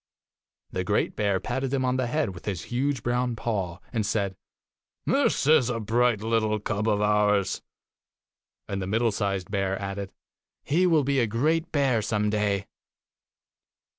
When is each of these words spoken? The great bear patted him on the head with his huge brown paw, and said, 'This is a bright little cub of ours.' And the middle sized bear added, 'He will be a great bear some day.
The 0.71 0.83
great 0.83 1.15
bear 1.15 1.39
patted 1.39 1.71
him 1.71 1.85
on 1.85 1.97
the 1.97 2.07
head 2.07 2.31
with 2.33 2.45
his 2.45 2.63
huge 2.73 3.03
brown 3.03 3.35
paw, 3.35 3.77
and 3.93 4.03
said, 4.03 4.35
'This 5.05 5.45
is 5.45 5.69
a 5.69 5.79
bright 5.79 6.21
little 6.23 6.59
cub 6.59 6.87
of 6.87 7.01
ours.' 7.01 7.61
And 8.67 8.81
the 8.81 8.87
middle 8.87 9.11
sized 9.11 9.51
bear 9.51 9.79
added, 9.79 10.11
'He 10.63 10.87
will 10.87 11.03
be 11.03 11.19
a 11.19 11.27
great 11.27 11.71
bear 11.71 12.01
some 12.01 12.31
day. 12.31 12.65